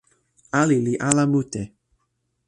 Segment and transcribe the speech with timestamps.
[0.59, 1.63] ali li ala mute!